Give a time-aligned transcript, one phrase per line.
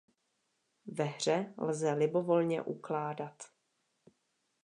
[0.85, 3.43] Ve hře lze libovolně ukládat.